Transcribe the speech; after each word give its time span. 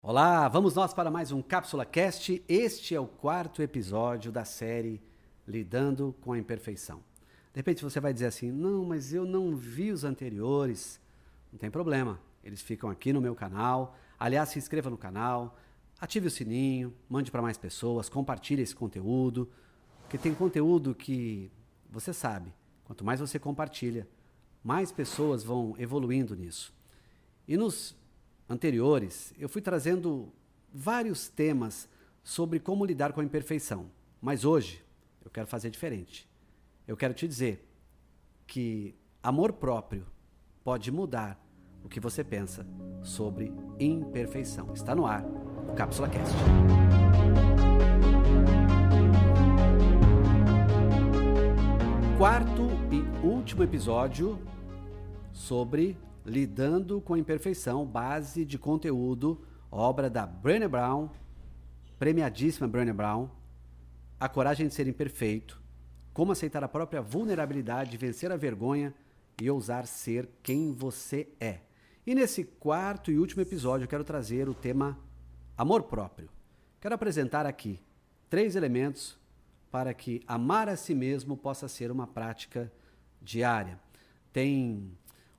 Olá, 0.00 0.46
vamos 0.46 0.76
nós 0.76 0.94
para 0.94 1.10
mais 1.10 1.32
um 1.32 1.42
Cápsula 1.42 1.84
Cast. 1.84 2.40
Este 2.48 2.94
é 2.94 3.00
o 3.00 3.06
quarto 3.08 3.60
episódio 3.60 4.30
da 4.30 4.44
série 4.44 5.02
Lidando 5.44 6.14
com 6.20 6.32
a 6.32 6.38
Imperfeição. 6.38 6.98
De 7.52 7.58
repente 7.58 7.82
você 7.82 7.98
vai 7.98 8.12
dizer 8.12 8.26
assim: 8.26 8.52
não, 8.52 8.84
mas 8.84 9.12
eu 9.12 9.24
não 9.24 9.56
vi 9.56 9.90
os 9.90 10.04
anteriores. 10.04 11.00
Não 11.52 11.58
tem 11.58 11.68
problema, 11.68 12.20
eles 12.44 12.62
ficam 12.62 12.88
aqui 12.88 13.12
no 13.12 13.20
meu 13.20 13.34
canal. 13.34 13.96
Aliás, 14.20 14.50
se 14.50 14.58
inscreva 14.58 14.88
no 14.88 14.96
canal, 14.96 15.58
ative 16.00 16.28
o 16.28 16.30
sininho, 16.30 16.94
mande 17.08 17.32
para 17.32 17.42
mais 17.42 17.58
pessoas, 17.58 18.08
compartilhe 18.08 18.62
esse 18.62 18.76
conteúdo, 18.76 19.50
porque 20.02 20.16
tem 20.16 20.32
conteúdo 20.32 20.94
que 20.94 21.50
você 21.90 22.12
sabe, 22.12 22.54
quanto 22.84 23.04
mais 23.04 23.18
você 23.18 23.36
compartilha, 23.36 24.06
mais 24.62 24.92
pessoas 24.92 25.42
vão 25.42 25.74
evoluindo 25.76 26.36
nisso. 26.36 26.72
E 27.48 27.56
nos 27.56 27.96
anteriores, 28.48 29.34
eu 29.38 29.48
fui 29.48 29.60
trazendo 29.60 30.32
vários 30.72 31.28
temas 31.28 31.88
sobre 32.22 32.58
como 32.58 32.84
lidar 32.84 33.12
com 33.12 33.20
a 33.20 33.24
imperfeição. 33.24 33.90
Mas 34.20 34.44
hoje 34.44 34.82
eu 35.24 35.30
quero 35.30 35.46
fazer 35.46 35.70
diferente. 35.70 36.28
Eu 36.86 36.96
quero 36.96 37.14
te 37.14 37.28
dizer 37.28 37.68
que 38.46 38.94
amor 39.22 39.52
próprio 39.52 40.06
pode 40.64 40.90
mudar 40.90 41.38
o 41.84 41.88
que 41.88 42.00
você 42.00 42.24
pensa 42.24 42.66
sobre 43.02 43.52
imperfeição. 43.78 44.72
Está 44.72 44.94
no 44.94 45.06
ar 45.06 45.24
o 45.68 45.74
Cápsula 45.74 46.08
Cast. 46.08 46.34
Quarto 52.16 52.68
e 52.90 53.26
último 53.26 53.62
episódio 53.62 54.38
sobre 55.32 55.96
Lidando 56.28 57.00
com 57.00 57.14
a 57.14 57.18
Imperfeição, 57.18 57.86
base 57.86 58.44
de 58.44 58.58
conteúdo, 58.58 59.42
obra 59.70 60.10
da 60.10 60.26
Brené 60.26 60.68
Brown, 60.68 61.08
premiadíssima 61.98 62.68
Brené 62.68 62.92
Brown, 62.92 63.30
A 64.20 64.28
Coragem 64.28 64.68
de 64.68 64.74
Ser 64.74 64.86
Imperfeito, 64.86 65.58
Como 66.12 66.32
Aceitar 66.32 66.62
a 66.62 66.68
Própria 66.68 67.00
Vulnerabilidade, 67.00 67.96
Vencer 67.96 68.30
a 68.30 68.36
Vergonha 68.36 68.94
e 69.40 69.50
Ousar 69.50 69.86
Ser 69.86 70.28
Quem 70.42 70.70
Você 70.70 71.28
É. 71.40 71.60
E 72.06 72.14
nesse 72.14 72.44
quarto 72.44 73.10
e 73.10 73.18
último 73.18 73.40
episódio 73.40 73.84
eu 73.84 73.88
quero 73.88 74.04
trazer 74.04 74.50
o 74.50 74.54
tema 74.54 74.98
Amor 75.56 75.84
Próprio. 75.84 76.28
Quero 76.78 76.94
apresentar 76.94 77.46
aqui 77.46 77.80
três 78.28 78.54
elementos 78.54 79.18
para 79.70 79.94
que 79.94 80.22
amar 80.26 80.68
a 80.68 80.76
si 80.76 80.94
mesmo 80.94 81.38
possa 81.38 81.68
ser 81.68 81.90
uma 81.90 82.06
prática 82.06 82.70
diária. 83.22 83.80
Tem 84.30 84.92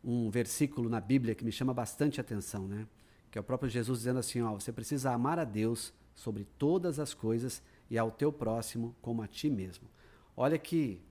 um 0.04 0.30
versículo 0.30 0.90
na 0.90 1.00
Bíblia 1.00 1.36
que 1.36 1.44
me 1.44 1.52
chama 1.52 1.74
bastante 1.74 2.22
atenção, 2.22 2.68
né? 2.68 2.88
Que 3.32 3.38
é 3.38 3.42
o 3.42 3.44
próprio 3.44 3.70
Jesus 3.70 4.00
dizendo 4.00 4.20
assim, 4.20 4.42
ó, 4.42 4.54
você 4.54 4.72
precisa 4.72 5.12
amar 5.12 5.40
a 5.40 5.44
Deus 5.44 5.94
sobre 6.16 6.46
todas 6.58 7.00
as 7.00 7.14
coisas 7.14 7.62
e 7.90 7.98
ao 7.98 8.12
teu 8.12 8.32
próximo 8.32 8.96
como 9.02 9.22
a 9.22 9.28
ti 9.28 9.50
mesmo. 9.50 9.88
Olha 10.36 10.58
que 10.58 11.02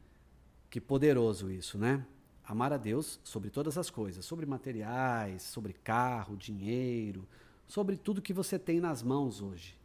que 0.70 0.80
poderoso 0.80 1.50
isso, 1.50 1.78
né? 1.78 2.04
Amar 2.44 2.72
a 2.72 2.76
Deus 2.76 3.18
sobre 3.24 3.50
todas 3.50 3.76
as 3.78 3.90
coisas, 3.90 4.24
sobre 4.24 4.46
materiais, 4.46 5.42
sobre 5.42 5.72
carro, 5.72 6.36
dinheiro, 6.36 7.26
sobre 7.66 7.96
tudo 7.96 8.22
que 8.22 8.32
você 8.32 8.58
tem 8.58 8.80
nas 8.80 9.02
mãos 9.02 9.40
hoje. 9.40 9.76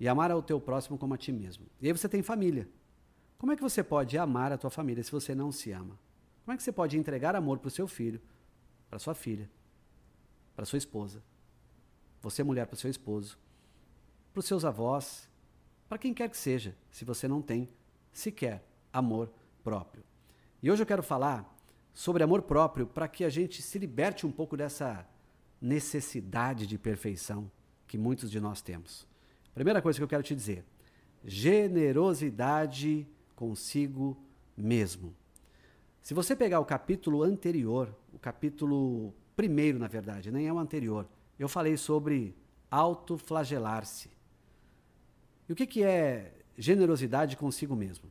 E 0.00 0.08
amar 0.08 0.30
ao 0.30 0.42
teu 0.42 0.60
próximo 0.60 0.98
como 0.98 1.14
a 1.14 1.18
ti 1.18 1.32
mesmo. 1.32 1.66
E 1.80 1.86
aí 1.86 1.92
você 1.92 2.08
tem 2.08 2.22
família. 2.22 2.68
Como 3.38 3.52
é 3.52 3.56
que 3.56 3.62
você 3.62 3.82
pode 3.82 4.16
amar 4.16 4.52
a 4.52 4.58
tua 4.58 4.70
família 4.70 5.02
se 5.02 5.12
você 5.12 5.34
não 5.34 5.52
se 5.52 5.70
ama? 5.72 5.98
Como 6.44 6.54
é 6.54 6.56
que 6.56 6.62
você 6.62 6.72
pode 6.72 6.98
entregar 6.98 7.36
amor 7.36 7.58
para 7.58 7.68
o 7.68 7.70
seu 7.70 7.86
filho, 7.86 8.20
para 8.88 8.98
sua 8.98 9.14
filha, 9.14 9.48
para 10.54 10.64
sua 10.64 10.78
esposa, 10.78 11.22
você 12.20 12.42
mulher 12.42 12.66
para 12.66 12.74
o 12.74 12.78
seu 12.78 12.90
esposo, 12.90 13.38
para 14.32 14.40
os 14.40 14.46
seus 14.46 14.64
avós, 14.64 15.28
para 15.88 15.98
quem 15.98 16.14
quer 16.14 16.28
que 16.28 16.36
seja, 16.36 16.76
se 16.90 17.04
você 17.04 17.28
não 17.28 17.42
tem 17.42 17.68
sequer 18.12 18.64
amor 18.92 19.32
próprio? 19.62 20.04
E 20.62 20.70
hoje 20.70 20.82
eu 20.82 20.86
quero 20.86 21.02
falar 21.02 21.48
sobre 21.92 22.22
amor 22.22 22.42
próprio 22.42 22.86
para 22.86 23.08
que 23.08 23.24
a 23.24 23.28
gente 23.28 23.60
se 23.60 23.78
liberte 23.78 24.26
um 24.26 24.32
pouco 24.32 24.56
dessa 24.56 25.06
necessidade 25.60 26.66
de 26.66 26.78
perfeição 26.78 27.50
que 27.86 27.98
muitos 27.98 28.30
de 28.30 28.40
nós 28.40 28.62
temos. 28.62 29.06
Primeira 29.54 29.82
coisa 29.82 29.98
que 29.98 30.02
eu 30.02 30.08
quero 30.08 30.22
te 30.22 30.34
dizer: 30.34 30.64
generosidade 31.24 33.06
consigo 33.36 34.16
mesmo. 34.56 35.14
Se 36.02 36.14
você 36.14 36.34
pegar 36.34 36.58
o 36.58 36.64
capítulo 36.64 37.22
anterior, 37.22 37.94
o 38.12 38.18
capítulo 38.18 39.14
primeiro, 39.36 39.78
na 39.78 39.86
verdade, 39.86 40.32
nem 40.32 40.48
é 40.48 40.52
o 40.52 40.58
anterior, 40.58 41.06
eu 41.38 41.48
falei 41.48 41.76
sobre 41.76 42.34
autoflagelar-se. 42.68 44.10
E 45.48 45.52
o 45.52 45.56
que, 45.56 45.64
que 45.64 45.84
é 45.84 46.32
generosidade 46.58 47.36
consigo 47.36 47.76
mesmo? 47.76 48.10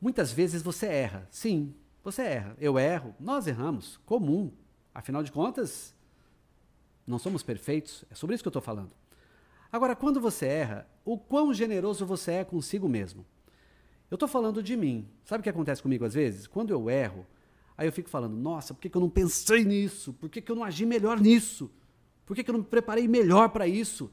Muitas 0.00 0.32
vezes 0.32 0.62
você 0.62 0.86
erra. 0.86 1.28
Sim, 1.30 1.74
você 2.02 2.22
erra. 2.22 2.56
Eu 2.58 2.78
erro, 2.78 3.14
nós 3.20 3.46
erramos. 3.46 3.98
Comum. 4.06 4.50
Afinal 4.94 5.22
de 5.22 5.32
contas, 5.32 5.94
não 7.06 7.18
somos 7.18 7.42
perfeitos. 7.42 8.04
É 8.10 8.14
sobre 8.14 8.34
isso 8.34 8.42
que 8.42 8.48
eu 8.48 8.50
estou 8.50 8.62
falando. 8.62 8.92
Agora, 9.70 9.94
quando 9.94 10.20
você 10.20 10.46
erra, 10.46 10.88
o 11.04 11.18
quão 11.18 11.52
generoso 11.52 12.06
você 12.06 12.32
é 12.32 12.44
consigo 12.44 12.88
mesmo? 12.88 13.26
Eu 14.14 14.16
estou 14.16 14.28
falando 14.28 14.62
de 14.62 14.76
mim. 14.76 15.08
Sabe 15.24 15.40
o 15.40 15.42
que 15.42 15.50
acontece 15.50 15.82
comigo 15.82 16.04
às 16.04 16.14
vezes? 16.14 16.46
Quando 16.46 16.70
eu 16.70 16.88
erro, 16.88 17.26
aí 17.76 17.88
eu 17.88 17.90
fico 17.90 18.08
falando: 18.08 18.36
nossa, 18.36 18.72
por 18.72 18.80
que, 18.80 18.88
que 18.88 18.96
eu 18.96 19.00
não 19.00 19.10
pensei 19.10 19.64
nisso? 19.64 20.12
Por 20.12 20.30
que, 20.30 20.40
que 20.40 20.52
eu 20.52 20.54
não 20.54 20.62
agi 20.62 20.86
melhor 20.86 21.20
nisso? 21.20 21.68
Por 22.24 22.36
que, 22.36 22.44
que 22.44 22.48
eu 22.48 22.52
não 22.52 22.60
me 22.60 22.66
preparei 22.66 23.08
melhor 23.08 23.48
para 23.48 23.66
isso? 23.66 24.08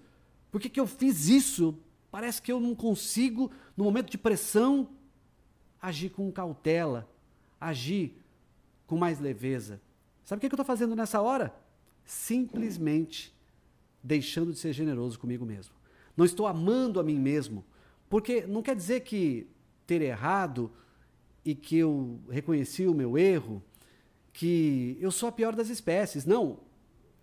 Por 0.49 0.59
que, 0.59 0.69
que 0.69 0.79
eu 0.79 0.87
fiz 0.87 1.27
isso? 1.27 1.77
Parece 2.09 2.41
que 2.41 2.51
eu 2.51 2.59
não 2.59 2.73
consigo, 2.73 3.51
no 3.77 3.83
momento 3.83 4.09
de 4.09 4.17
pressão, 4.17 4.89
agir 5.79 6.09
com 6.09 6.31
cautela, 6.31 7.07
agir 7.59 8.17
com 8.87 8.97
mais 8.97 9.19
leveza. 9.19 9.79
Sabe 10.23 10.39
o 10.39 10.41
que, 10.41 10.49
que 10.49 10.55
eu 10.55 10.55
estou 10.55 10.65
fazendo 10.65 10.95
nessa 10.95 11.21
hora? 11.21 11.53
Simplesmente 12.03 13.31
deixando 14.03 14.51
de 14.51 14.57
ser 14.57 14.73
generoso 14.73 15.19
comigo 15.19 15.45
mesmo. 15.45 15.75
Não 16.17 16.25
estou 16.25 16.47
amando 16.47 16.99
a 16.99 17.03
mim 17.03 17.19
mesmo. 17.19 17.63
Porque 18.09 18.47
não 18.47 18.63
quer 18.63 18.75
dizer 18.75 19.01
que 19.01 19.47
ter 19.85 20.01
errado 20.01 20.71
e 21.43 21.55
que 21.55 21.77
eu 21.77 22.19
reconheci 22.29 22.85
o 22.85 22.93
meu 22.93 23.17
erro, 23.17 23.61
que 24.33 24.97
eu 24.99 25.11
sou 25.11 25.29
a 25.29 25.31
pior 25.31 25.55
das 25.55 25.69
espécies. 25.69 26.25
Não. 26.25 26.59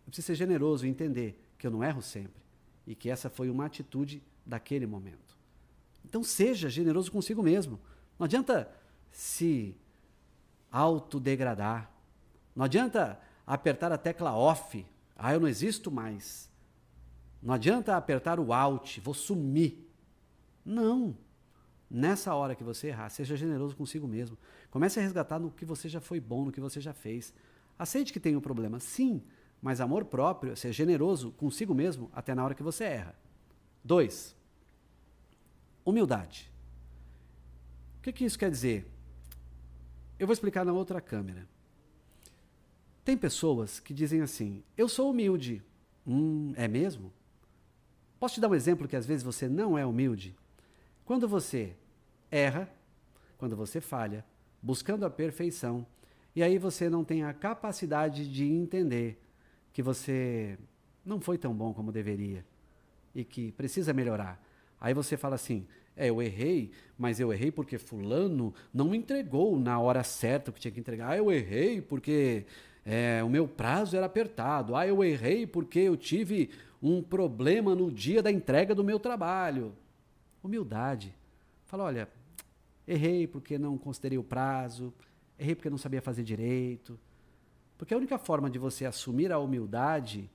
Eu 0.07 0.11
preciso 0.11 0.27
ser 0.27 0.35
generoso 0.35 0.87
e 0.87 0.89
entender 0.89 1.41
que 1.59 1.67
eu 1.67 1.71
não 1.71 1.83
erro 1.83 2.03
sempre 2.03 2.43
e 2.87 2.95
que 2.95 3.11
essa 3.11 3.29
foi 3.29 3.51
uma 3.51 3.67
atitude 3.67 4.23
daquele 4.45 4.87
momento. 4.87 5.37
Então 6.05 6.23
seja 6.23 6.71
generoso 6.71 7.13
consigo 7.13 7.43
mesmo. 7.43 7.79
Não 8.19 8.25
adianta 8.25 8.71
se 9.11 9.77
autodegradar. 10.71 11.93
Não 12.57 12.65
adianta 12.65 13.21
apertar 13.47 13.93
a 13.93 13.99
tecla 13.99 14.35
off. 14.35 14.87
Ah, 15.17 15.35
eu 15.35 15.41
não 15.41 15.49
existo 15.49 15.91
mais. 15.91 16.49
Não 17.43 17.55
adianta 17.55 17.97
apertar 17.97 18.41
o 18.41 18.53
alt, 18.53 18.99
vou 19.01 19.15
sumir. 19.15 19.87
Não. 20.65 21.17
Nessa 21.91 22.35
hora 22.35 22.55
que 22.55 22.63
você 22.63 22.89
errar, 22.89 23.09
seja 23.09 23.37
generoso 23.37 23.77
consigo 23.77 24.07
mesmo. 24.07 24.37
Comece 24.71 24.99
a 24.99 25.03
resgatar 25.03 25.39
no 25.39 25.51
que 25.51 25.65
você 25.65 25.89
já 25.89 26.01
foi 26.01 26.21
bom, 26.21 26.45
no 26.45 26.53
que 26.53 26.61
você 26.61 26.81
já 26.81 26.93
fez. 26.93 27.33
Aceite 27.79 28.13
que 28.13 28.21
tem 28.21 28.37
um 28.37 28.41
problema, 28.41 28.79
sim, 28.79 29.23
mas 29.63 29.81
amor 29.81 30.05
próprio, 30.05 30.57
ser 30.57 30.73
generoso 30.73 31.33
consigo 31.33 31.75
mesmo 31.75 32.11
até 32.13 32.35
na 32.35 32.45
hora 32.45 32.55
que 32.55 32.63
você 32.63 32.85
erra. 32.85 33.15
Dois, 33.83 34.37
humildade. 35.85 36.53
O 37.99 38.03
que, 38.03 38.13
que 38.13 38.25
isso 38.25 38.39
quer 38.39 38.51
dizer? 38.51 38.87
Eu 40.19 40.27
vou 40.27 40.35
explicar 40.35 40.65
na 40.65 40.73
outra 40.73 41.01
câmera. 41.01 41.49
Tem 43.05 43.17
pessoas 43.17 43.81
que 43.81 43.95
dizem 43.95 44.21
assim: 44.21 44.63
eu 44.77 44.89
sou 44.89 45.11
humilde. 45.11 45.63
Hum, 46.07 46.53
é 46.57 46.69
mesmo? 46.69 47.13
Posso 48.21 48.35
te 48.35 48.41
dar 48.41 48.49
um 48.49 48.55
exemplo 48.55 48.89
que 48.89 48.97
às 48.97 49.07
vezes 49.07 49.23
você 49.23 49.49
não 49.49 49.79
é 49.79 49.87
humilde? 49.87 50.37
Quando 51.09 51.27
você 51.27 51.73
erra, 52.31 52.71
quando 53.39 53.57
você 53.57 53.81
falha, 53.81 54.23
buscando 54.61 55.07
a 55.07 55.11
perfeição, 55.11 55.87
e 56.37 56.43
aí 56.43 56.59
você 56.59 56.91
não 56.91 57.03
tem 57.03 57.25
a 57.25 57.33
capacidade 57.33 58.31
de 58.31 58.45
entender 58.45 59.19
que 59.73 59.83
você 59.83 60.59
não 61.03 61.19
foi 61.19 61.39
tão 61.39 61.55
bom 61.55 61.73
como 61.73 61.91
deveria 61.91 62.45
e 63.15 63.25
que 63.25 63.53
precisa 63.53 63.95
melhorar. 63.95 64.39
Aí 64.79 64.93
você 64.93 65.17
fala 65.17 65.37
assim: 65.37 65.67
é, 65.97 66.11
eu 66.11 66.21
errei, 66.21 66.73
mas 66.99 67.19
eu 67.19 67.33
errei 67.33 67.51
porque 67.51 67.79
Fulano 67.79 68.53
não 68.71 68.91
me 68.91 68.99
entregou 68.99 69.59
na 69.59 69.81
hora 69.81 70.05
certa 70.05 70.53
que 70.53 70.61
tinha 70.61 70.73
que 70.73 70.81
entregar. 70.81 71.13
Ah, 71.13 71.17
eu 71.17 71.33
errei 71.33 71.81
porque 71.81 72.45
é, 72.85 73.25
o 73.25 73.31
meu 73.31 73.49
prazo 73.49 73.97
era 73.97 74.05
apertado. 74.05 74.77
Ah, 74.77 74.87
eu 74.87 75.03
errei 75.03 75.47
porque 75.47 75.79
eu 75.79 75.97
tive 75.97 76.51
um 76.83 77.03
problema 77.03 77.75
no 77.75 77.91
dia 77.91 78.23
da 78.23 78.31
entrega 78.31 78.75
do 78.75 78.85
meu 78.85 78.99
trabalho. 78.99 79.75
Humildade. 80.49 81.15
Fala, 81.67 81.85
olha, 81.85 82.09
errei 82.87 83.27
porque 83.27 83.59
não 83.59 83.77
considerei 83.77 84.17
o 84.17 84.25
prazo, 84.25 84.95
errei 85.39 85.55
porque 85.55 85.69
não 85.69 85.77
sabia 85.77 86.01
fazer 86.01 86.23
direito. 86.23 86.99
Porque 87.77 87.93
a 87.93 87.97
única 87.99 88.17
forma 88.17 88.49
de 88.49 88.59
você 88.59 88.87
assumir 88.87 89.31
a 89.31 89.39
humildade 89.39 90.31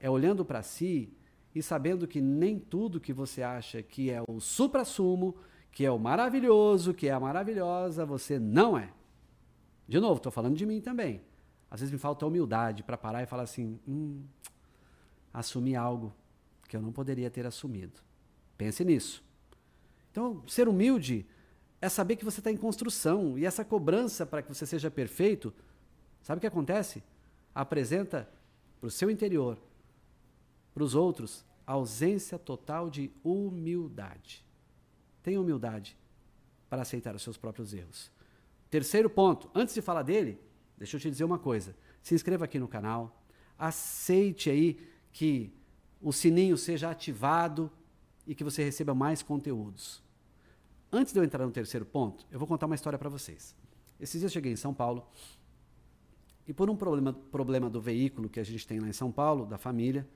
é 0.00 0.10
olhando 0.10 0.44
para 0.44 0.60
si 0.60 1.16
e 1.54 1.62
sabendo 1.62 2.08
que 2.08 2.20
nem 2.20 2.58
tudo 2.58 3.00
que 3.00 3.12
você 3.12 3.44
acha 3.44 3.80
que 3.80 4.10
é 4.10 4.20
o 4.28 4.40
supra-sumo, 4.40 5.36
que 5.70 5.84
é 5.84 5.90
o 5.90 6.00
maravilhoso, 6.00 6.92
que 6.92 7.06
é 7.06 7.12
a 7.12 7.20
maravilhosa, 7.20 8.04
você 8.04 8.40
não 8.40 8.76
é. 8.76 8.92
De 9.86 10.00
novo, 10.00 10.16
estou 10.16 10.32
falando 10.32 10.56
de 10.56 10.66
mim 10.66 10.80
também. 10.80 11.22
Às 11.70 11.78
vezes 11.78 11.92
me 11.92 11.98
falta 11.98 12.26
humildade 12.26 12.82
para 12.82 12.98
parar 12.98 13.22
e 13.22 13.26
falar 13.26 13.44
assim: 13.44 13.78
hum, 13.86 14.24
assumi 15.32 15.76
algo 15.76 16.12
que 16.68 16.76
eu 16.76 16.82
não 16.82 16.90
poderia 16.90 17.30
ter 17.30 17.46
assumido. 17.46 18.00
Pense 18.58 18.84
nisso. 18.84 19.23
Então, 20.14 20.44
ser 20.46 20.68
humilde 20.68 21.26
é 21.80 21.88
saber 21.88 22.14
que 22.14 22.24
você 22.24 22.38
está 22.38 22.48
em 22.48 22.56
construção 22.56 23.36
e 23.36 23.44
essa 23.44 23.64
cobrança 23.64 24.24
para 24.24 24.42
que 24.42 24.48
você 24.48 24.64
seja 24.64 24.88
perfeito, 24.88 25.52
sabe 26.22 26.38
o 26.38 26.40
que 26.40 26.46
acontece? 26.46 27.02
Apresenta 27.52 28.30
para 28.78 28.86
o 28.86 28.90
seu 28.92 29.10
interior, 29.10 29.58
para 30.72 30.84
os 30.84 30.94
outros, 30.94 31.44
ausência 31.66 32.38
total 32.38 32.88
de 32.88 33.10
humildade. 33.24 34.46
Tenha 35.20 35.40
humildade 35.40 35.98
para 36.70 36.82
aceitar 36.82 37.16
os 37.16 37.22
seus 37.22 37.36
próprios 37.36 37.74
erros. 37.74 38.08
Terceiro 38.70 39.10
ponto, 39.10 39.50
antes 39.52 39.74
de 39.74 39.82
falar 39.82 40.02
dele, 40.02 40.38
deixa 40.78 40.96
eu 40.96 41.00
te 41.00 41.10
dizer 41.10 41.24
uma 41.24 41.40
coisa. 41.40 41.74
Se 42.04 42.14
inscreva 42.14 42.44
aqui 42.44 42.60
no 42.60 42.68
canal, 42.68 43.20
aceite 43.58 44.48
aí 44.48 44.78
que 45.10 45.52
o 46.00 46.12
sininho 46.12 46.56
seja 46.56 46.88
ativado 46.88 47.68
e 48.24 48.32
que 48.32 48.44
você 48.44 48.62
receba 48.62 48.94
mais 48.94 49.20
conteúdos. 49.20 50.03
Antes 50.96 51.12
de 51.12 51.18
eu 51.18 51.24
entrar 51.24 51.44
no 51.44 51.50
terceiro 51.50 51.84
ponto, 51.84 52.24
eu 52.30 52.38
vou 52.38 52.46
contar 52.46 52.66
uma 52.66 52.74
história 52.76 52.96
para 52.96 53.08
vocês. 53.08 53.52
Esses 53.98 54.20
dias 54.20 54.30
eu 54.30 54.32
cheguei 54.32 54.52
em 54.52 54.56
São 54.56 54.72
Paulo 54.72 55.04
e 56.46 56.54
por 56.54 56.70
um 56.70 56.76
problema, 56.76 57.12
problema 57.12 57.68
do 57.68 57.80
veículo 57.80 58.28
que 58.28 58.38
a 58.38 58.44
gente 58.44 58.64
tem 58.64 58.78
lá 58.78 58.86
em 58.86 58.92
São 58.92 59.10
Paulo, 59.10 59.44
da 59.44 59.58
família, 59.58 60.06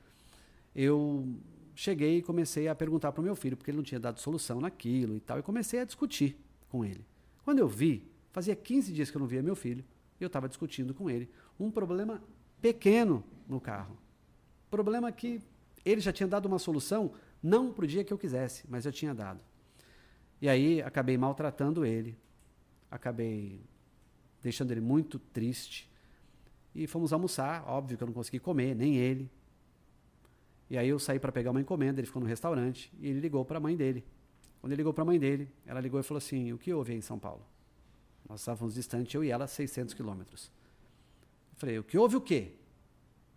eu 0.77 1.35
cheguei 1.75 2.19
e 2.19 2.23
comecei 2.23 2.69
a 2.69 2.77
perguntar 2.77 3.11
para 3.11 3.21
o 3.21 3.25
meu 3.25 3.35
filho, 3.35 3.57
porque 3.57 3.73
ele 3.73 3.79
não 3.79 3.83
tinha 3.83 3.99
dado 3.99 4.21
solução 4.21 4.61
naquilo 4.61 5.17
e 5.17 5.21
tal, 5.21 5.41
e 5.41 5.43
comecei 5.43 5.81
a 5.81 5.85
discutir 5.85 6.37
com 6.69 6.85
ele. 6.85 7.05
Quando 7.43 7.59
eu 7.59 7.67
vi, 7.67 8.09
fazia 8.31 8.55
15 8.55 8.93
dias 8.93 9.11
que 9.11 9.17
eu 9.17 9.21
não 9.21 9.27
via 9.27 9.43
meu 9.43 9.57
filho, 9.57 9.85
e 10.21 10.23
eu 10.23 10.29
estava 10.29 10.49
discutindo 10.49 10.95
com 10.95 11.11
ele 11.11 11.29
um 11.59 11.73
problema 11.73 12.23
pequeno 12.63 13.25
no 13.49 13.61
carro. 13.61 13.99
Problema 14.71 15.11
que 15.11 15.43
ele 15.85 16.01
já 16.01 16.13
tinha 16.13 16.29
dado 16.29 16.47
uma 16.47 16.61
solução, 16.61 17.15
não 17.43 17.73
para 17.73 17.85
o 17.85 17.89
dia 17.89 18.05
que 18.05 18.13
eu 18.13 18.19
quisesse, 18.19 18.65
mas 18.69 18.87
eu 18.87 18.93
tinha 18.93 19.13
dado. 19.13 19.43
E 20.41 20.49
aí 20.49 20.81
acabei 20.83 21.19
maltratando 21.19 21.85
ele, 21.85 22.17
acabei 22.91 23.61
deixando 24.43 24.71
ele 24.71 24.81
muito 24.81 25.19
triste. 25.19 25.91
E 26.75 26.87
fomos 26.87 27.13
almoçar, 27.13 27.65
óbvio 27.67 27.97
que 27.97 28.03
eu 28.03 28.07
não 28.07 28.15
consegui 28.15 28.39
comer, 28.39 28.75
nem 28.75 28.97
ele. 28.97 29.31
E 30.71 30.77
aí 30.79 30.89
eu 30.89 30.99
saí 30.99 31.19
para 31.19 31.33
pegar 31.33 31.51
uma 31.51 31.61
encomenda, 31.61 32.01
ele 32.01 32.07
ficou 32.07 32.21
no 32.21 32.29
restaurante 32.29 32.93
e 33.01 33.09
ele 33.09 33.21
ligou 33.21 33.45
para 33.45 33.59
a 33.59 33.61
mãe 33.61 33.77
dele. 33.77 34.05
Quando 34.61 34.73
ele 34.73 34.81
ligou 34.81 34.93
para 34.93 35.03
a 35.03 35.07
mãe 35.07 35.19
dele, 35.19 35.49
ela 35.67 35.81
ligou 35.81 35.99
e 35.99 36.03
falou 36.03 36.19
assim: 36.19 36.53
O 36.53 36.59
que 36.59 36.73
houve 36.73 36.93
aí 36.93 36.99
em 36.99 37.03
São 37.03 37.19
Paulo? 37.19 37.45
Nós 38.29 38.41
estávamos 38.41 38.75
distantes, 38.75 39.15
eu 39.15 39.25
e 39.25 39.31
ela, 39.31 39.47
600 39.47 39.95
quilômetros. 39.95 40.53
Falei: 41.57 41.79
O 41.79 41.85
que 41.85 41.97
houve 41.97 42.17
o 42.17 42.21
quê? 42.21 42.53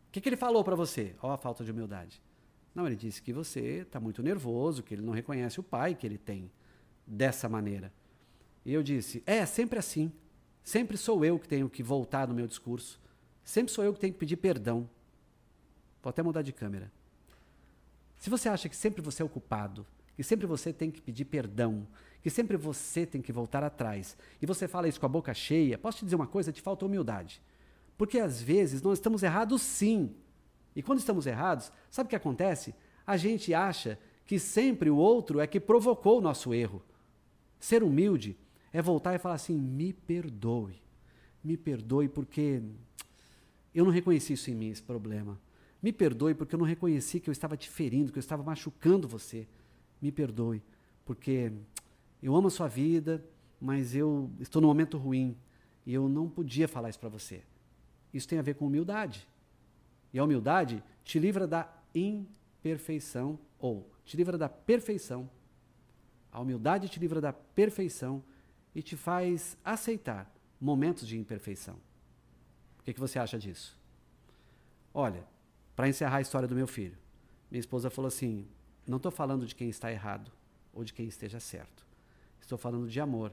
O 0.10 0.12
que, 0.12 0.20
que 0.20 0.30
ele 0.30 0.38
falou 0.38 0.64
para 0.64 0.76
você? 0.76 1.16
Ó, 1.22 1.30
oh, 1.30 1.32
a 1.32 1.38
falta 1.38 1.64
de 1.64 1.72
humildade. 1.72 2.22
Não, 2.76 2.86
ele 2.86 2.96
disse 2.96 3.22
que 3.22 3.32
você 3.32 3.82
está 3.82 4.00
muito 4.00 4.22
nervoso, 4.22 4.84
que 4.84 4.94
ele 4.94 5.02
não 5.02 5.14
reconhece 5.14 5.60
o 5.60 5.64
pai 5.64 5.96
que 5.96 6.06
ele 6.06 6.18
tem 6.18 6.52
dessa 7.06 7.48
maneira. 7.50 7.92
E 8.66 8.74
eu 8.74 8.84
disse: 8.84 9.24
É, 9.26 9.46
sempre 9.46 9.80
assim. 9.80 10.12
Sempre 10.64 10.98
sou 10.98 11.26
eu 11.26 11.40
que 11.40 11.48
tenho 11.48 11.70
que 11.70 11.82
voltar 11.82 12.28
no 12.28 12.34
meu 12.34 12.48
discurso. 12.48 13.00
Sempre 13.44 13.74
sou 13.74 13.84
eu 13.84 13.94
que 13.94 14.00
tenho 14.00 14.14
que 14.14 14.20
pedir 14.20 14.38
perdão. 14.38 14.88
Vou 16.02 16.10
até 16.10 16.22
mudar 16.22 16.42
de 16.42 16.54
câmera. 16.54 16.92
Se 18.18 18.30
você 18.30 18.48
acha 18.48 18.70
que 18.70 18.76
sempre 18.76 19.02
você 19.02 19.24
é 19.24 19.26
o 19.26 19.30
culpado, 19.30 19.86
que 20.16 20.24
sempre 20.24 20.46
você 20.46 20.72
tem 20.72 20.92
que 20.92 21.02
pedir 21.02 21.26
perdão, 21.26 21.88
que 22.22 22.30
sempre 22.30 22.56
você 22.56 23.06
tem 23.06 23.22
que 23.22 23.32
voltar 23.32 23.64
atrás, 23.64 24.16
e 24.40 24.46
você 24.46 24.68
fala 24.68 24.88
isso 24.88 25.00
com 25.00 25.08
a 25.08 25.10
boca 25.10 25.34
cheia, 25.34 25.78
posso 25.78 26.00
te 26.00 26.06
dizer 26.06 26.16
uma 26.16 26.28
coisa? 26.28 26.52
Te 26.52 26.62
falta 26.62 26.86
humildade. 26.86 27.42
Porque 27.98 28.20
às 28.20 28.40
vezes 28.42 28.82
nós 28.82 29.00
estamos 29.00 29.24
errados 29.24 29.62
sim. 29.62 30.16
E 30.76 30.84
quando 30.84 31.00
estamos 31.00 31.26
errados, 31.26 31.72
sabe 31.90 32.08
o 32.08 32.10
que 32.10 32.16
acontece? 32.16 32.76
A 33.06 33.18
gente 33.18 33.54
acha 33.54 33.98
que 34.26 34.38
sempre 34.40 34.90
o 34.90 34.98
outro 34.98 35.40
é 35.40 35.48
que 35.48 35.60
provocou 35.60 36.20
o 36.20 36.22
nosso 36.22 36.54
erro. 36.54 36.84
Ser 37.62 37.84
humilde 37.84 38.36
é 38.74 38.82
voltar 38.82 39.14
e 39.14 39.20
falar 39.20 39.36
assim: 39.36 39.56
me 39.56 39.94
perdoe. 39.94 40.82
Me 41.44 41.56
perdoe 41.56 42.10
porque 42.10 42.62
eu 43.74 43.86
não 43.86 43.92
reconheci 43.92 44.34
isso 44.34 44.50
em 44.50 44.56
mim, 44.56 44.70
esse 44.70 44.82
problema. 44.82 45.40
Me 45.82 45.94
perdoe 45.94 46.34
porque 46.34 46.56
eu 46.56 46.60
não 46.60 46.66
reconheci 46.66 47.20
que 47.20 47.30
eu 47.30 47.32
estava 47.32 47.56
te 47.56 47.70
ferindo, 47.70 48.12
que 48.12 48.18
eu 48.18 48.22
estava 48.22 48.44
machucando 48.44 49.08
você. 49.08 49.48
Me 50.02 50.12
perdoe 50.12 50.62
porque 51.06 51.52
eu 52.22 52.36
amo 52.36 52.48
a 52.48 52.52
sua 52.52 52.68
vida, 52.68 53.24
mas 53.60 53.96
eu 53.96 54.32
estou 54.40 54.60
num 54.60 54.68
momento 54.68 54.98
ruim 54.98 55.38
e 55.86 55.94
eu 55.94 56.10
não 56.10 56.28
podia 56.28 56.68
falar 56.68 56.90
isso 56.90 57.00
para 57.00 57.10
você. 57.10 57.44
Isso 58.12 58.28
tem 58.28 58.40
a 58.40 58.44
ver 58.44 58.56
com 58.56 58.66
humildade. 58.66 59.28
E 60.12 60.18
a 60.18 60.24
humildade 60.24 60.84
te 61.04 61.20
livra 61.20 61.48
da 61.48 61.72
imperfeição 61.94 63.38
ou 63.60 63.88
te 64.04 64.18
livra 64.18 64.36
da 64.38 64.50
perfeição. 64.50 65.30
A 66.32 66.40
humildade 66.40 66.88
te 66.88 67.00
livra 67.00 67.20
da 67.20 67.34
perfeição 67.34 68.24
e 68.74 68.82
te 68.82 68.96
faz 68.96 69.58
aceitar 69.64 70.32
momentos 70.60 71.08
de 71.08 71.18
imperfeição. 71.18 71.76
O 72.80 72.84
que, 72.84 72.94
que 72.94 73.00
você 73.00 73.20
acha 73.20 73.38
disso? 73.38 73.78
Olha, 74.94 75.26
para 75.76 75.90
encerrar 75.90 76.18
a 76.18 76.22
história 76.22 76.48
do 76.48 76.56
meu 76.56 76.68
filho, 76.68 76.98
minha 77.50 77.60
esposa 77.60 77.90
falou 77.90 78.08
assim: 78.08 78.48
não 78.88 78.98
estou 78.98 79.12
falando 79.12 79.46
de 79.46 79.56
quem 79.56 79.70
está 79.70 79.92
errado 79.92 80.32
ou 80.74 80.84
de 80.84 80.94
quem 80.94 81.08
esteja 81.08 81.40
certo. 81.40 81.86
Estou 82.40 82.58
falando 82.58 82.88
de 82.88 83.00
amor 83.00 83.32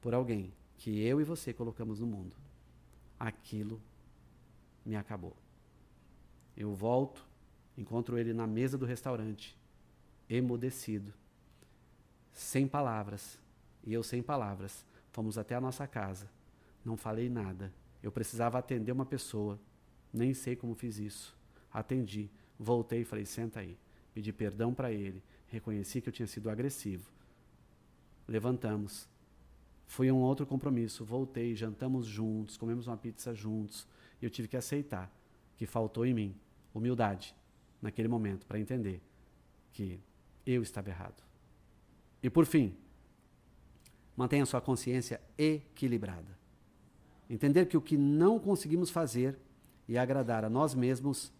por 0.00 0.14
alguém 0.14 0.52
que 0.76 1.00
eu 1.02 1.20
e 1.20 1.24
você 1.24 1.52
colocamos 1.52 2.00
no 2.00 2.06
mundo. 2.06 2.36
Aquilo 3.18 3.80
me 4.84 4.96
acabou. 4.96 5.36
Eu 6.56 6.74
volto, 6.74 7.26
encontro 7.76 8.18
ele 8.18 8.32
na 8.32 8.46
mesa 8.46 8.76
do 8.76 8.86
restaurante, 8.86 9.56
emudecido, 10.28 11.12
sem 12.36 12.68
palavras, 12.68 13.40
e 13.82 13.94
eu 13.94 14.02
sem 14.02 14.22
palavras. 14.22 14.84
Fomos 15.10 15.38
até 15.38 15.54
a 15.54 15.60
nossa 15.60 15.86
casa. 15.86 16.30
Não 16.84 16.94
falei 16.94 17.30
nada. 17.30 17.72
Eu 18.02 18.12
precisava 18.12 18.58
atender 18.58 18.92
uma 18.92 19.06
pessoa. 19.06 19.58
Nem 20.12 20.34
sei 20.34 20.54
como 20.54 20.74
fiz 20.74 20.98
isso. 20.98 21.34
Atendi. 21.72 22.30
Voltei 22.58 23.00
e 23.00 23.04
falei: 23.04 23.24
senta 23.24 23.60
aí. 23.60 23.78
Pedi 24.12 24.34
perdão 24.34 24.74
para 24.74 24.92
ele. 24.92 25.22
Reconheci 25.48 26.02
que 26.02 26.10
eu 26.10 26.12
tinha 26.12 26.26
sido 26.26 26.50
agressivo. 26.50 27.10
Levantamos. 28.28 29.08
Fui 29.86 30.10
a 30.10 30.12
um 30.12 30.20
outro 30.20 30.44
compromisso. 30.44 31.06
Voltei, 31.06 31.54
jantamos 31.54 32.06
juntos, 32.06 32.58
comemos 32.58 32.86
uma 32.86 32.98
pizza 32.98 33.34
juntos. 33.34 33.88
E 34.20 34.26
eu 34.26 34.30
tive 34.30 34.46
que 34.46 34.58
aceitar 34.58 35.10
que 35.56 35.64
faltou 35.64 36.04
em 36.04 36.12
mim 36.12 36.36
humildade 36.74 37.34
naquele 37.80 38.08
momento 38.08 38.44
para 38.44 38.60
entender 38.60 39.00
que 39.72 39.98
eu 40.44 40.62
estava 40.62 40.90
errado. 40.90 41.25
E 42.26 42.30
por 42.30 42.44
fim, 42.44 42.74
mantenha 44.16 44.44
sua 44.44 44.60
consciência 44.60 45.20
equilibrada. 45.38 46.36
Entender 47.30 47.66
que 47.66 47.76
o 47.76 47.80
que 47.80 47.96
não 47.96 48.36
conseguimos 48.36 48.90
fazer 48.90 49.38
e 49.86 49.96
agradar 49.96 50.44
a 50.44 50.50
nós 50.50 50.74
mesmos 50.74 51.32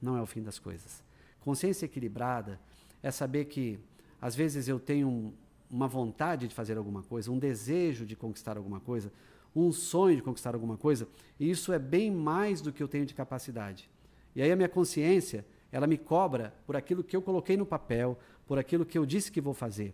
não 0.00 0.16
é 0.16 0.22
o 0.22 0.26
fim 0.26 0.40
das 0.40 0.56
coisas. 0.56 1.02
Consciência 1.40 1.84
equilibrada 1.84 2.60
é 3.02 3.10
saber 3.10 3.46
que 3.46 3.80
às 4.22 4.36
vezes 4.36 4.68
eu 4.68 4.78
tenho 4.78 5.08
um, 5.08 5.32
uma 5.68 5.88
vontade 5.88 6.46
de 6.46 6.54
fazer 6.54 6.78
alguma 6.78 7.02
coisa, 7.02 7.32
um 7.32 7.38
desejo 7.40 8.06
de 8.06 8.14
conquistar 8.14 8.56
alguma 8.56 8.78
coisa, 8.78 9.12
um 9.52 9.72
sonho 9.72 10.14
de 10.14 10.22
conquistar 10.22 10.54
alguma 10.54 10.76
coisa, 10.76 11.08
e 11.40 11.50
isso 11.50 11.72
é 11.72 11.78
bem 11.80 12.08
mais 12.08 12.60
do 12.60 12.72
que 12.72 12.80
eu 12.80 12.86
tenho 12.86 13.04
de 13.04 13.14
capacidade. 13.14 13.90
E 14.36 14.40
aí 14.40 14.52
a 14.52 14.54
minha 14.54 14.68
consciência, 14.68 15.44
ela 15.72 15.88
me 15.88 15.98
cobra 15.98 16.54
por 16.68 16.76
aquilo 16.76 17.02
que 17.02 17.16
eu 17.16 17.20
coloquei 17.20 17.56
no 17.56 17.66
papel, 17.66 18.16
por 18.46 18.60
aquilo 18.60 18.86
que 18.86 18.96
eu 18.96 19.04
disse 19.04 19.32
que 19.32 19.40
vou 19.40 19.54
fazer. 19.54 19.92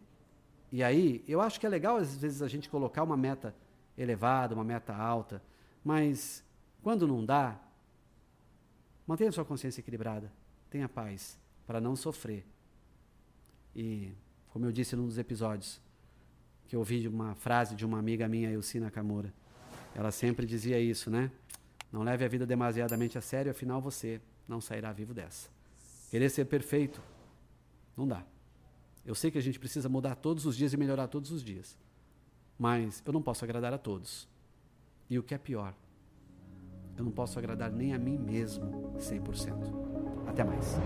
E 0.70 0.82
aí, 0.82 1.24
eu 1.26 1.40
acho 1.40 1.58
que 1.60 1.66
é 1.66 1.68
legal 1.68 1.96
às 1.96 2.16
vezes 2.16 2.42
a 2.42 2.48
gente 2.48 2.68
colocar 2.68 3.02
uma 3.02 3.16
meta 3.16 3.54
elevada, 3.96 4.54
uma 4.54 4.64
meta 4.64 4.94
alta, 4.94 5.42
mas 5.84 6.44
quando 6.82 7.06
não 7.06 7.24
dá, 7.24 7.58
mantenha 9.06 9.32
sua 9.32 9.44
consciência 9.44 9.80
equilibrada, 9.80 10.30
tenha 10.70 10.88
paz 10.88 11.38
para 11.66 11.80
não 11.80 11.96
sofrer. 11.96 12.44
E, 13.74 14.12
como 14.48 14.66
eu 14.66 14.72
disse 14.72 14.96
num 14.96 15.06
dos 15.06 15.18
episódios, 15.18 15.80
que 16.68 16.74
eu 16.74 16.80
ouvi 16.80 17.06
uma 17.06 17.34
frase 17.34 17.74
de 17.74 17.84
uma 17.84 17.98
amiga 17.98 18.28
minha, 18.28 18.50
Elcina 18.50 18.86
Nakamura, 18.86 19.32
ela 19.94 20.10
sempre 20.10 20.44
dizia 20.46 20.78
isso, 20.78 21.10
né? 21.10 21.30
Não 21.92 22.02
leve 22.02 22.24
a 22.24 22.28
vida 22.28 22.44
demasiadamente 22.44 23.16
a 23.16 23.20
sério, 23.20 23.50
afinal 23.50 23.80
você 23.80 24.20
não 24.46 24.60
sairá 24.60 24.92
vivo 24.92 25.14
dessa. 25.14 25.48
Querer 26.10 26.28
ser 26.28 26.44
perfeito, 26.44 27.00
não 27.96 28.06
dá. 28.06 28.22
Eu 29.06 29.14
sei 29.14 29.30
que 29.30 29.38
a 29.38 29.40
gente 29.40 29.58
precisa 29.58 29.88
mudar 29.88 30.16
todos 30.16 30.44
os 30.46 30.56
dias 30.56 30.72
e 30.72 30.76
melhorar 30.76 31.06
todos 31.06 31.30
os 31.30 31.42
dias. 31.42 31.78
Mas 32.58 33.00
eu 33.06 33.12
não 33.12 33.22
posso 33.22 33.44
agradar 33.44 33.72
a 33.72 33.78
todos. 33.78 34.28
E 35.08 35.16
o 35.16 35.22
que 35.22 35.32
é 35.32 35.38
pior, 35.38 35.72
eu 36.98 37.04
não 37.04 37.12
posso 37.12 37.38
agradar 37.38 37.70
nem 37.70 37.94
a 37.94 37.98
mim 37.98 38.18
mesmo 38.18 38.92
100%. 38.98 40.26
Até 40.26 40.42
mais. 40.42 40.76